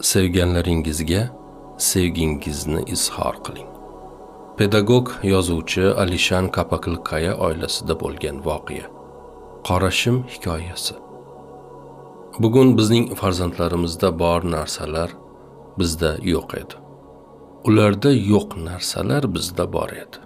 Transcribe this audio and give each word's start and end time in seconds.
sevganlaringizga 0.00 1.30
sevgingizni 1.78 2.82
izhor 2.86 3.36
qiling. 3.44 3.70
Pedagog 4.58 5.10
yozuvchi 5.22 5.82
alishan 6.02 6.50
kapakilkaya 6.50 7.34
oilasida 7.34 7.94
bo'lgan 8.00 8.36
voqea. 8.44 8.86
Qorashim 9.68 10.22
hikoyasi. 10.32 10.94
Bugun 12.38 12.78
bizning 12.78 13.14
farzandlarimizda 13.20 14.18
bor 14.18 14.40
narsalar 14.54 15.10
bizda 15.78 16.10
yo'q 16.22 16.50
edi. 16.62 16.76
Ularda 17.68 18.10
yo'q 18.12 18.48
narsalar 18.68 19.34
bizda 19.34 19.72
bor 19.72 19.90
edi. 20.04 20.18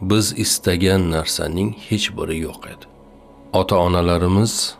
Biz 0.00 0.38
istagan 0.44 1.10
narsaning 1.10 1.70
hech 1.88 2.06
biri 2.16 2.36
yo'q 2.46 2.62
edi. 2.74 2.86
Ota 3.52 3.76
onalarimiz 3.76 4.76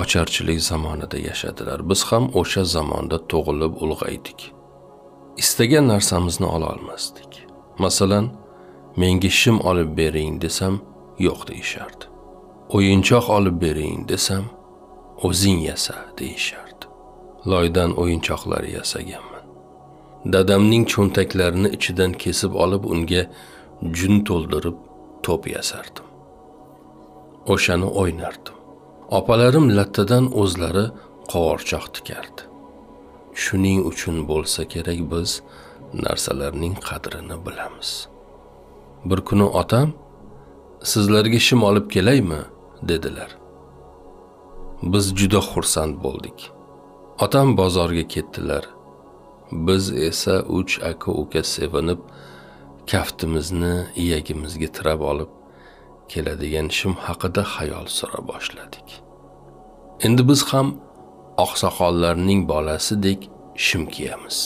ocharchilik 0.00 0.60
zamonida 0.70 1.18
yashadilar. 1.28 1.78
Biz 1.90 2.00
ham 2.10 2.24
o'sha 2.40 2.64
zamonda 2.74 3.16
tug'ilib 3.30 3.72
ulg'aydik 3.84 4.40
istagan 5.36 5.88
narsamizni 5.88 6.46
ola 6.46 6.66
olmasdik. 6.72 7.46
Masalan 7.78 8.30
menga 8.96 9.30
shim 9.30 9.60
olib 9.60 9.96
bering 9.96 10.42
desam 10.42 10.80
yo'q 11.18 11.40
deyishardi. 11.48 12.04
O'yinchoq 12.76 13.26
olib 13.38 13.56
bering 13.62 14.08
desam 14.08 14.44
o'zing 15.26 15.60
yasa 15.70 15.94
deyishardi. 16.18 16.84
Loydan 17.46 17.90
o'yinchoqlar 18.00 18.64
yasaganman. 18.76 19.44
Dadamning 20.32 20.84
cho'ntaklarini 20.92 21.68
ichidan 21.76 22.12
kesib 22.22 22.52
olib 22.64 22.84
unga 22.92 23.22
jun 23.98 24.14
to'ldirib 24.28 24.78
to'p 25.26 25.42
yasardim. 25.56 26.06
O'shani 27.52 27.88
o'ynardim. 28.00 28.55
Opalarim 29.10 29.66
lattadan 29.76 30.24
o'zlari 30.42 30.86
qo'g'irchoq 31.32 31.86
tikardi 31.96 32.46
shuning 33.44 33.80
uchun 33.90 34.16
bo'lsa 34.30 34.64
kerak 34.72 35.00
biz 35.12 35.30
narsalarning 36.04 36.74
qadrini 36.88 37.36
bilamiz. 37.46 37.90
Bir 39.08 39.20
kuni 39.28 39.44
otam 39.44 39.92
sizlarga 40.92 41.38
shim 41.48 41.62
olib 41.62 41.90
kelaymi? 41.90 42.42
dedilar. 42.82 43.30
Biz 44.82 45.04
juda 45.18 45.40
xursand 45.50 45.94
bo'ldik. 46.04 46.38
Otam 47.24 47.56
bozorga 47.56 48.04
ketdilar. 48.14 48.64
Biz 49.52 49.84
esa 50.08 50.34
uch 50.58 50.72
aka 50.90 51.10
uka 51.22 51.42
sevinib 51.42 52.00
kaftimizni 52.90 53.74
iyagimizga 54.02 54.68
tirab 54.76 55.00
olib 55.00 55.30
keladigan 56.12 56.68
shim 56.78 56.94
haqida 57.06 57.42
xayol 57.54 57.86
sura 57.98 58.20
boshladik. 58.30 58.88
Endi 60.06 60.22
biz 60.28 60.40
ham 60.50 60.68
oqsoqollarning 61.44 62.40
bolasidek 62.52 63.20
shim 63.66 63.82
kiyamiz. 63.94 64.38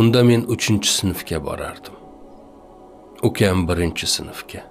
Unda 0.00 0.20
men 0.30 0.42
uchinchi 0.54 0.90
sinfga 0.98 1.38
borardim. 1.46 1.96
Ukam 3.28 3.58
birinchi 3.68 4.06
sinfga. 4.16 4.62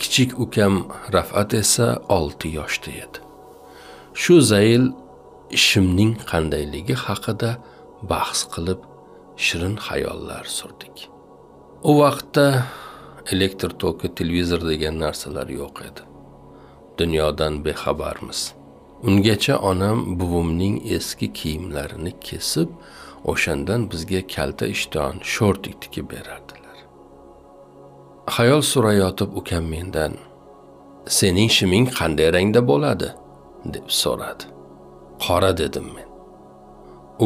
Kichik 0.00 0.30
ukam 0.44 0.74
rafat 1.14 1.54
esa 1.62 1.88
olti 2.16 2.48
yoshda 2.58 2.90
edi. 3.04 3.20
Shu 4.22 4.34
zayl 4.52 4.84
shimning 5.66 6.12
qandayligi 6.30 6.96
haqida 7.06 7.50
bahs 8.10 8.40
qilib 8.52 8.80
shirin 9.44 9.76
xayollar 9.86 10.44
surdik. 10.58 10.96
U 11.88 11.90
vaqtda 12.02 12.46
elektr 13.32 13.70
toki 13.82 14.14
televizor 14.14 14.68
degan 14.68 15.00
narsalar 15.00 15.48
yo'q 15.48 15.76
edi. 15.88 16.02
Dunyodan 16.98 17.64
bexabarmiz. 17.64 18.40
Ungacha 19.08 19.56
onam 19.70 20.20
buvimning 20.20 20.76
eski 20.96 21.32
kiyimlarini 21.32 22.12
kesib 22.20 22.68
o'shandan 23.24 23.90
bizga 23.90 24.22
kalta 24.34 24.66
ishton 24.66 25.14
sho'rtik 25.34 25.76
tikib 25.82 26.06
berardilar. 26.10 26.78
Xayol 28.36 28.62
surayotib 28.72 29.30
ukam 29.40 29.64
mendan 29.74 30.12
sening 31.18 31.50
shiming 31.56 31.86
qanday 31.98 32.28
rangda 32.36 32.60
bo'ladi? 32.70 33.10
deb 33.74 33.86
so'radi. 33.88 34.44
Qora 35.24 35.56
dedim 35.56 35.86
men. 35.94 36.08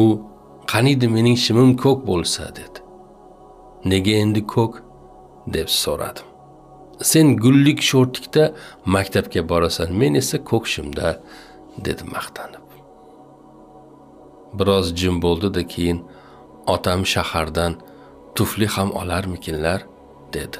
U 0.01 0.03
qaniydi 0.71 1.07
mening 1.15 1.37
shimim 1.45 1.71
ko'k 1.83 1.99
bo'lsa 2.09 2.43
dedi. 2.59 2.79
Nega 3.91 4.13
endi 4.23 4.41
ko'k? 4.55 4.73
Deb 5.47 5.69
so'radim. 5.69 6.27
Sen 7.01 7.37
gullik 7.37 7.81
sho'rtikda 7.81 8.53
maktabga 8.85 9.49
borasan 9.49 9.89
men 10.01 10.13
esa 10.21 10.37
ko'k 10.49 10.65
shimda 10.73 11.21
dedi 11.85 12.03
maqtanib. 12.15 12.65
Biroz 14.57 14.87
jim 14.99 15.21
bo'ldida 15.25 15.63
keyin 15.73 15.99
otam 16.67 17.01
shahardan 17.13 17.73
tufli 18.35 18.67
ham 18.67 18.89
olarmikinlar 18.91 19.79
dedi. 20.33 20.59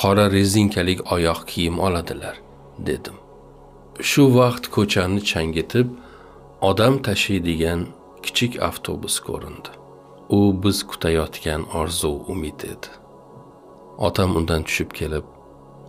Qora 0.00 0.26
rezinkalik 0.32 1.12
oyoq 1.12 1.40
kiyim 1.46 1.78
oladilar 1.86 2.36
dedim. 2.78 3.16
Shu 4.10 4.22
vaqt 4.38 4.64
ko'chani 4.76 5.20
changitib 5.30 5.88
odam 6.70 6.94
tashiydigan 7.06 7.80
kichik 8.24 8.52
avtobus 8.68 9.16
ko'rindi. 9.26 9.83
U 10.28 10.62
biz 10.62 10.86
kutayotgan 10.86 11.62
orzu 11.74 12.10
umid 12.28 12.60
edi. 12.72 12.90
Otam 13.98 14.36
undan 14.36 14.62
tushib 14.66 14.90
kelib 14.98 15.26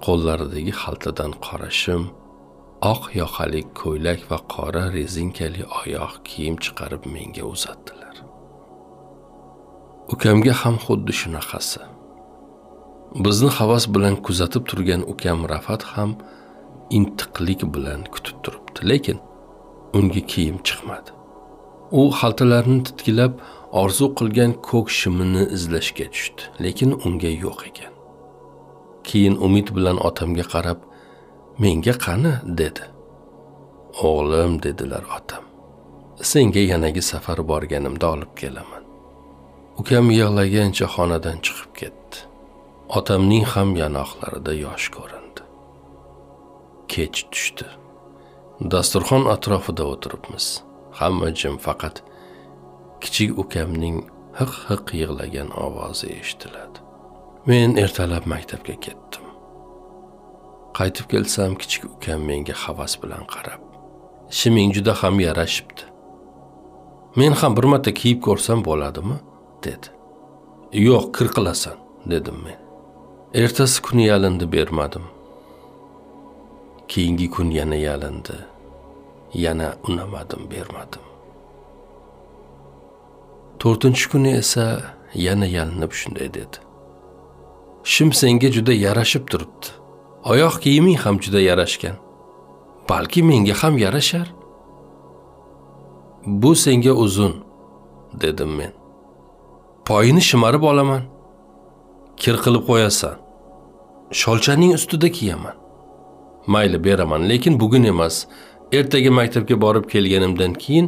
qo'llaridagi 0.05 0.73
xaltadan 0.81 1.31
qora 1.45 1.71
shim 1.81 2.03
oq 2.91 3.03
yoqali 3.21 3.61
ko'ylak 3.81 4.19
va 4.31 4.39
qora 4.53 4.83
rezinkali 4.97 5.63
oyoq 5.79 6.13
kiyim 6.27 6.55
chiqarib 6.63 7.03
menga 7.15 7.43
uzatdilar. 7.53 8.15
Ukamga 10.13 10.53
ham 10.61 10.75
xuddi 10.85 11.13
shunaqasi. 11.21 11.81
Bizni 13.25 13.49
havas 13.57 13.85
bilan 13.95 14.15
kuzatib 14.25 14.63
turgan 14.69 15.01
ukam 15.13 15.39
rafat 15.53 15.83
ham 15.93 16.11
intiqlik 16.97 17.61
bilan 17.75 18.01
kutib 18.13 18.37
turibdi 18.43 18.81
lekin 18.91 19.17
unga 19.97 20.21
kiyim 20.31 20.57
chiqmadi. 20.67 21.11
U 21.99 22.01
xaltalarni 22.19 22.79
titkilab 22.87 23.33
orzu 23.81 24.07
qilgan 24.19 24.51
ko'k 24.69 24.87
shimini 24.99 25.43
izlashga 25.57 26.05
tushdi 26.13 26.43
lekin 26.63 26.91
unga 27.05 27.31
yo'q 27.45 27.59
ekan. 27.69 27.93
Keyin 29.07 29.35
umid 29.47 29.67
bilan 29.75 29.97
otamga 30.07 30.45
qarab 30.53 30.79
menga 31.63 31.95
qani? 32.05 32.33
dedi. 32.61 32.85
O'g'lim 34.07 34.53
dedilar 34.65 35.03
otam. 35.17 35.43
Senga 36.31 36.63
yanagi 36.71 37.01
safar 37.11 37.39
borganimda 37.51 38.07
olib 38.15 38.31
kelaman. 38.41 38.83
Ukam 39.79 40.05
yig'lagancha 40.19 40.85
xonadan 40.95 41.37
chiqib 41.45 41.71
ketdi. 41.79 42.17
Otamning 42.97 43.45
ham 43.53 43.69
yanoqlarida 43.81 44.53
yosh 44.65 44.87
ko'rindi. 44.95 45.41
Kech 46.91 47.17
tushdi. 47.31 47.67
Dasturxon 48.71 49.23
atrofida 49.35 49.83
o'tiribmiz. 49.93 50.45
Hamma 50.99 51.29
jim 51.39 51.57
faqat 51.65 51.95
kichik 53.05 53.37
ukamning 53.43 54.01
hiq 54.39 54.53
hiq 54.69 54.95
yig'lagan 55.01 55.49
ovozi 55.65 56.07
eshitiladi. 56.19 56.79
Men 57.49 57.77
ertalab 57.83 58.25
maktabga 58.33 58.75
ketdim. 58.85 59.25
Qaytib 60.77 61.05
kelsam 61.11 61.55
kichik 61.61 61.85
ukam 61.93 62.27
menga 62.29 62.55
havas 62.63 62.93
bilan 63.03 63.23
qarab 63.33 63.61
shiming 64.29 64.73
juda 64.73 64.93
ham 64.93 65.19
yarashibdi. 65.19 65.81
Men 67.15 67.31
ham 67.31 67.57
bir 67.57 67.63
marta 67.63 67.93
kiyib 67.93 68.19
ko'rsam 68.21 68.65
bo'ladimi? 68.65 69.17
dedi. 69.63 69.87
Yo'q 70.87 71.05
kir 71.15 71.27
qilasan 71.35 71.77
dedim 72.11 72.37
men. 72.45 72.59
Ertasi 73.41 73.81
kuni 73.81 74.05
yalindi 74.11 74.45
bermadim. 74.51 75.05
Keyingi 76.87 77.29
kun 77.29 77.49
yana 77.51 77.75
yalindi. 77.75 78.37
Yana 79.33 79.69
unamadim 79.87 80.51
bermadim. 80.51 81.05
To'rtinchi 83.65 84.05
kuni 84.11 84.31
esa 84.41 84.65
yana 85.25 85.47
yalinib 85.57 85.91
shunday 85.99 86.27
dedi. 86.37 86.57
Shim 87.93 88.09
senga 88.19 88.49
juda 88.55 88.73
yarashib 88.85 89.23
turibdi. 89.31 89.67
Oyoq 90.31 90.55
kiyiming 90.63 90.97
ham 91.03 91.15
juda 91.23 91.41
yarashgan. 91.49 91.95
Balki 92.89 93.21
menga 93.29 93.53
ham 93.61 93.77
yarashar? 93.77 94.27
Bu 96.25 96.55
senga 96.55 96.93
uzun 97.03 97.33
dedim 98.21 98.51
men. 98.57 98.73
Poyini 99.85 100.21
shimarib 100.29 100.63
olaman. 100.71 101.03
Kir 102.21 102.35
qilib 102.43 102.63
qo'yasan. 102.69 103.15
Sholchaning 104.21 104.73
ustida 104.77 105.09
kiyaman. 105.17 105.55
Mayli 106.47 106.83
beraman 106.83 107.29
lekin 107.29 107.59
bugun 107.59 107.83
emas. 107.83 108.15
Ertaga 108.71 109.11
maktabga 109.19 109.55
borib 109.61 109.85
kelganimdan 109.93 110.53
keyin 110.53 110.87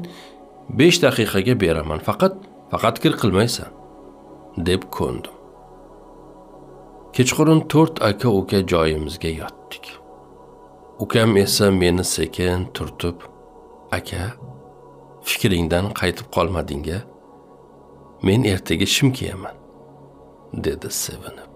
besh 0.79 0.97
daqiqaga 1.03 1.53
beraman. 1.63 1.99
Faqat 2.09 2.33
faqat 2.71 2.99
kir 3.03 3.13
qilmaysan 3.21 3.71
deb 4.67 4.83
ko'ndim. 4.97 5.35
Kechqurun 7.15 7.61
to'rt 7.71 8.01
aka 8.09 8.29
uka 8.39 8.59
joyimizga 8.71 9.31
yotdik. 9.41 9.85
Ukam 10.99 11.37
esa 11.37 11.71
meni 11.71 12.03
sekin 12.03 12.65
turtib 12.75 13.17
aka 13.97 14.33
fikringdan 15.27 15.85
qaytib 15.99 16.27
qolmading-a? 16.35 16.99
Men 18.25 18.43
ertaga 18.53 18.85
shim 18.95 19.09
kiyaman 19.17 19.55
dedi 20.65 20.89
sevinib. 21.03 21.49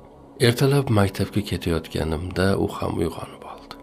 Ertalab 0.48 0.90
maktabga 0.90 1.42
ketayotganimda 1.50 2.48
u 2.64 2.68
ham 2.78 2.98
uyg'onib 3.02 3.44
oldi. 3.52 3.76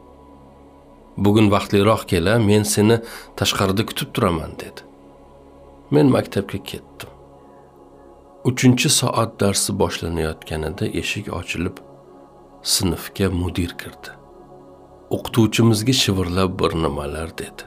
Bugun 1.24 1.50
vaqtliroq 1.54 2.02
kela 2.10 2.38
men 2.48 2.62
seni 2.74 2.96
tashqarida 3.38 3.86
kutib 3.88 4.08
turaman 4.14 4.52
dedi. 4.62 4.82
Men 5.90 6.06
maktabga 6.16 6.58
ketdim. 6.70 7.17
Uchinchi 8.44 8.88
soat 8.88 9.40
darsi 9.40 9.72
boshlanayotganida 9.78 10.86
eshik 11.00 11.32
ochilib 11.32 11.76
sinfga 12.62 13.30
mudir 13.30 13.72
kirdi. 13.80 14.10
O'qituvchimizga 15.10 15.92
shivirlab 15.92 16.60
bir 16.60 16.72
nimalar 16.84 17.30
dedi. 17.38 17.64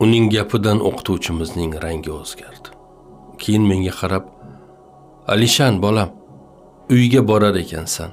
Uning 0.00 0.30
gapidan 0.34 0.78
o'qituvchimizning 0.88 1.72
rangi 1.84 2.12
o'zgardi. 2.12 2.68
Keyin 3.38 3.64
menga 3.70 3.94
qarab 4.00 4.24
alishan 5.32 5.82
bolam 5.82 6.10
uyga 6.90 7.28
borar 7.28 7.54
ekansan. 7.64 8.10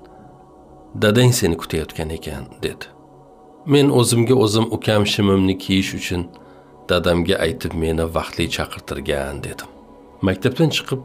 Dadang 1.02 1.32
seni 1.40 1.58
kutayotgan 1.58 2.10
ekan 2.18 2.46
dedi. 2.64 2.86
Men 3.66 3.90
o'zimga 3.90 4.36
o'zim 4.46 4.66
ukam 4.76 5.06
shimimni 5.14 5.58
kiyish 5.58 5.94
uchun 6.00 6.24
dadamga 6.90 7.36
aytib 7.46 7.74
meni 7.84 8.06
vaqtli 8.16 8.50
chaqirtirgan 8.56 9.44
dedim. 9.44 9.73
Maktabdan 10.28 10.70
chiqib 10.76 11.02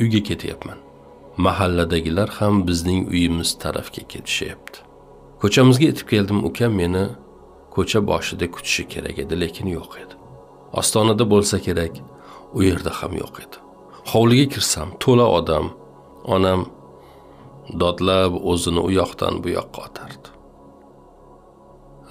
uyga 0.00 0.20
ketyapman. 0.28 0.78
Mahalladagilar 1.36 2.28
ham 2.38 2.66
bizning 2.68 3.08
uyimiz 3.12 3.50
tarafga 3.62 4.02
ketishyapti. 4.12 4.78
Ko'chamizga 5.42 5.84
yetib 5.90 6.06
keldim 6.12 6.40
ukam 6.48 6.72
meni 6.80 7.04
ko'cha 7.74 8.00
boshida 8.10 8.46
kutishi 8.54 8.84
kerak 8.92 9.16
edi 9.24 9.34
lekin 9.42 9.66
yo'q 9.76 9.92
edi. 10.02 10.14
Ostonada 10.80 11.24
bo'lsa 11.32 11.56
kerak 11.66 11.94
u 12.56 12.62
yerda 12.68 12.90
ham 12.98 13.12
yo'q 13.22 13.34
edi. 13.44 13.56
Hovliga 14.12 14.46
kirsam 14.54 14.88
to'la 15.02 15.26
odam 15.38 15.66
onam 16.36 16.60
dodlab 17.80 18.32
o'zini 18.50 18.80
u 18.88 18.90
yoqdan 19.00 19.34
bu 19.42 19.48
yoqqa 19.58 19.78
otardi. 19.88 20.28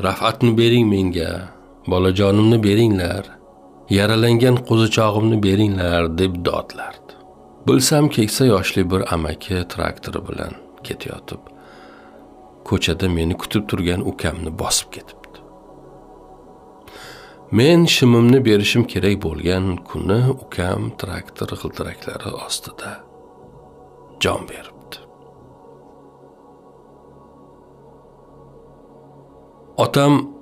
Rafatni 0.06 0.52
bering 0.60 0.86
menga 0.94 1.32
bolajonimni 1.92 2.58
beringlar. 2.68 3.24
Yaralangan 3.90 4.56
qo'zichog'imni 4.68 5.44
beringlar 5.44 6.18
deb 6.18 6.46
dodlardi. 6.46 7.14
Bilsam 7.68 8.10
keksa 8.10 8.46
yoshli 8.46 8.92
bir 8.92 9.14
amaki 9.14 9.68
traktori 9.74 10.28
bilan 10.28 10.54
ketayotib 10.84 11.42
ko'chada 12.68 13.10
meni 13.10 13.38
kutib 13.38 13.68
turgan 13.70 14.02
ukamni 14.12 14.52
bosib 14.60 14.90
ketibdi. 14.96 15.40
Men 17.52 17.86
shimimni 17.86 18.46
berishim 18.46 18.84
kerak 18.88 19.18
bo'lgan 19.26 19.66
kuni 19.90 20.20
ukam 20.44 20.92
traktor 20.98 21.50
g'ildiraklari 21.62 22.32
ostida 22.46 22.92
jon 24.24 24.42
beribdi. 24.50 24.98
Otam 29.78 30.33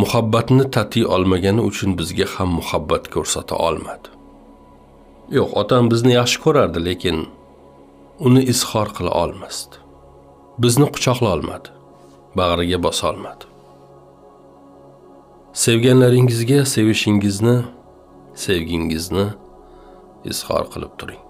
muhabbatni 0.00 0.64
tatiy 0.76 1.06
olmagani 1.14 1.62
uchun 1.70 1.90
bizga 1.98 2.26
ham 2.34 2.50
muhabbat 2.58 3.04
ko'rsata 3.14 3.54
olmadi. 3.68 4.08
Yo'q 5.36 5.50
otam 5.62 5.90
bizni 5.92 6.12
yaxshi 6.20 6.38
ko'rardi 6.44 6.80
lekin 6.88 7.16
uni 8.26 8.42
izhor 8.52 8.88
qila 8.96 9.12
olmasdi. 9.22 9.76
Bizni 10.62 10.86
quchoqla 10.94 11.28
olmadi 11.36 11.68
bag'riga 12.38 12.78
bosolmadi 12.86 13.54
sevganlaringizga 15.54 16.64
sevishingizni 16.66 17.54
sevgingizni 18.34 19.26
izhor 20.26 20.64
qilib 20.72 20.96
turing. 20.98 21.20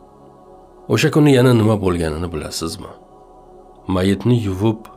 O'sha 0.89 1.11
kuni 1.13 1.35
yana 1.35 1.53
nima 1.53 1.77
bo'lganini 1.83 2.29
bilasizmi? 2.33 2.93
Mayitni 3.95 4.37
yuvib 4.47 4.89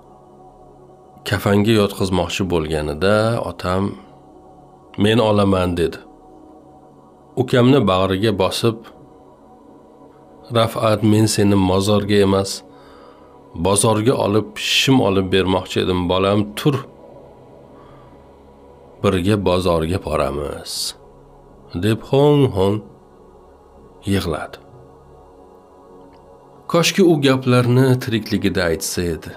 kafanga 1.29 1.73
yotqizmoqchi 1.81 2.43
bo'lganida 2.51 3.15
otam 3.49 3.83
men 5.03 5.19
olaman 5.29 5.69
dedi. 5.79 5.99
Ukamni 7.41 7.79
bag'riga 7.91 8.31
bosib 8.41 8.77
rafat 10.57 11.03
men 11.11 11.25
seni 11.35 11.57
mozorga 11.69 12.17
emas 12.27 12.51
bozorga 13.65 14.13
olib 14.25 14.47
shim 14.73 15.01
olib 15.07 15.27
bermoqchi 15.33 15.77
edim 15.85 16.05
bolam 16.11 16.39
tur 16.59 16.75
birga 19.03 19.35
bozorga 19.47 19.99
boramiz 20.05 20.73
deb 21.83 21.99
ho'ng 22.11 22.45
ho'ng 22.55 22.79
yig'ladi. 24.11 24.57
Koshki 26.71 27.03
u 27.11 27.13
gaplarni 27.27 27.85
tirikligida 28.03 28.63
aytsa 28.69 29.01
edi. 29.15 29.31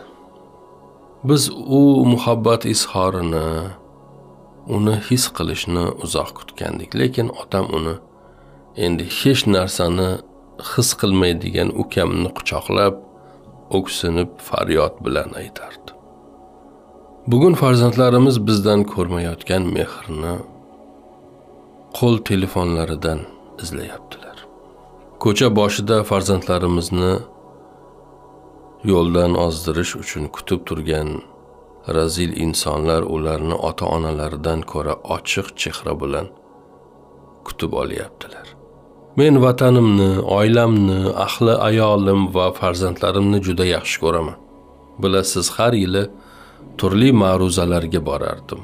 Biz 1.25 1.51
u 1.67 2.05
muhabbat 2.07 2.65
izhorini 2.65 3.47
uni 4.67 4.95
his 5.09 5.25
qilishni 5.37 5.85
uzoq 6.05 6.31
kutgandik 6.39 6.95
lekin 7.01 7.29
otam 7.43 7.67
uni 7.79 7.95
endi 8.85 9.05
hech 9.19 9.43
narsani 9.55 10.11
his 10.71 10.89
qilmaydigan 11.01 11.69
ukamni 11.83 12.31
quchoqlab 12.37 12.95
o'ksinib 13.79 14.31
faryod 14.49 14.95
bilan 15.05 15.31
aytardi. 15.41 15.91
Bugun 17.31 17.55
farzandlarimiz 17.63 18.37
bizdan 18.49 18.81
ko'rmayotgan 18.93 19.65
mehrni 19.77 20.35
qo'l 21.99 22.17
telefonlaridan 22.31 23.21
izlayaptilar. 23.63 24.37
Ko'cha 25.23 25.49
boshida 25.59 25.97
farzandlarimizni 26.11 27.13
yo'ldan 28.85 29.35
ozdirish 29.47 29.93
uchun 30.03 30.29
kutib 30.37 30.61
turgan 30.69 31.09
razil 31.97 32.33
insonlar 32.45 33.03
ularni 33.03 33.57
ota 33.69 33.85
onalaridan 33.97 34.61
ko'ra 34.73 34.95
ochiq 35.17 35.47
chehra 35.61 35.95
bilan 36.03 36.27
kutib 37.47 37.73
olyaptilar. 37.83 38.47
Men 39.17 39.43
vatanimni 39.43 40.11
oilamni 40.39 40.99
ahli 41.27 41.55
ayolim 41.69 42.35
va 42.35 42.47
farzandlarimni 42.59 43.39
juda 43.47 43.65
yaxshi 43.75 44.01
ko'raman. 44.05 44.37
Bilasiz 45.03 45.47
har 45.57 45.73
yili 45.83 46.05
turli 46.79 47.13
ma'ruzalarga 47.23 48.01
borardim. 48.09 48.61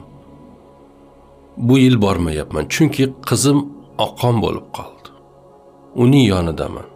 Bu 1.57 1.79
yil 1.79 1.97
bormayapman 2.05 2.65
chunki 2.75 3.05
qizim 3.29 3.59
oqqon 4.07 4.37
bo'lib 4.45 4.67
qoldi. 4.77 5.09
Uning 6.03 6.25
yonidaman. 6.33 6.87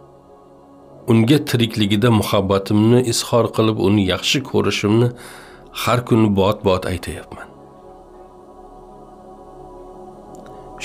Unga 1.07 1.37
tirikligida 1.49 2.11
muhabbatimni 2.11 2.99
izhor 3.13 3.45
qilib 3.55 3.77
uni 3.87 4.03
yaxshi 4.13 4.43
ko'rishimni 4.49 5.07
har 5.83 5.99
kuni 6.07 6.29
bot 6.39 6.63
bot 6.67 6.85
aytayapman. 6.91 7.47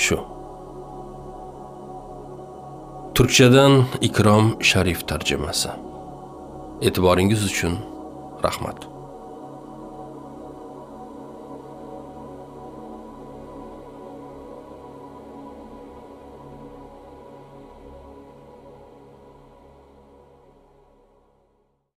Shu. 0.03 0.17
Turkchadan 3.15 3.73
ikrom 4.07 4.45
sharif 4.69 4.99
tarjimasi. 5.09 5.71
E'tiboringiz 6.87 7.41
uchun 7.49 7.73
rahmat. 8.45 8.96